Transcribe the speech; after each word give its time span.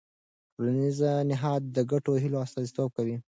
ټولنیز 0.53 0.99
نهاد 1.29 1.61
د 1.75 1.77
ګډو 1.91 2.13
هيلو 2.23 2.37
استازیتوب 2.45 2.89
کوي. 2.97 3.15